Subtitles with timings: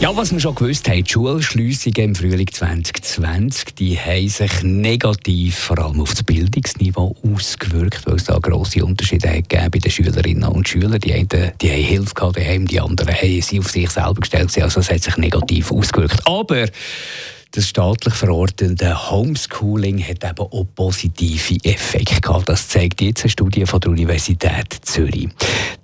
[0.00, 5.56] ja, was wir schon gewusst haben, die Schulschliessungen im Frühling 2020, die haben sich negativ
[5.56, 10.48] vor allem auf das Bildungsniveau ausgewirkt, weil es da grosse Unterschiede gegeben bei den Schülerinnen
[10.48, 11.00] und Schülern.
[11.00, 14.56] Die einen die haben Hilfe gehabt, die anderen haben sie auf sich selber gestellt.
[14.62, 16.26] Also es hat sich negativ ausgewirkt.
[16.26, 16.66] Aber
[17.52, 22.50] das staatlich verordnete Homeschooling hat eben auch positive Effekte gehabt.
[22.50, 25.28] Das zeigt jetzt eine Studie von der Universität Zürich.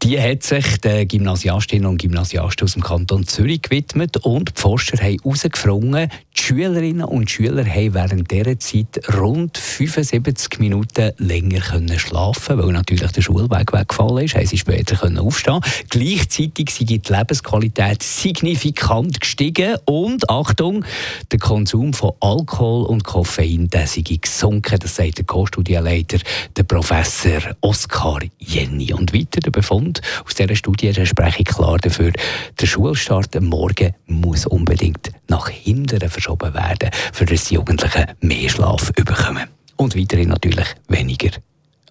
[0.02, 4.97] Die hat sich den Gymnasiastinnen und Gymnasiasten aus dem Kanton Zürich gewidmet und die Forscher
[4.97, 12.01] haben herausgefunden, die Schülerinnen und Schüler haben während dieser Zeit rund 75 Minuten länger können
[12.01, 17.00] schlafen weil natürlich der Schulweg weggefallen ist, haben sie später können aufstehen Gleichzeitig sei die
[17.06, 20.84] Lebensqualität signifikant gestiegen und, Achtung,
[21.31, 26.19] der Konsum von Alkohol und Koffein sei gesunken, das sagt der Co-Studienleiter,
[26.56, 28.92] der Professor Oskar Jenny.
[28.92, 29.92] Und weiter der Befund
[30.25, 32.12] aus dieser Studie spreche ich klar dafür,
[32.61, 38.93] der Schulstart am Morgen muss unbedingt nach hinten verschoben werden, für die Jugendlichen mehr Schlaf
[38.93, 39.49] bekommen.
[39.77, 41.31] Und weiterhin natürlich weniger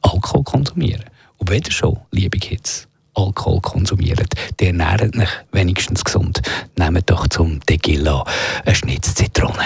[0.02, 1.04] Alkohol konsumieren.
[1.38, 6.42] Und ihr schon, liebe Kids, Alkohol konsumiert, der ernährt euch wenigstens gesund.
[6.78, 8.24] Nehmt doch zum Tequila
[8.66, 9.66] eine Schnitz Zitrone.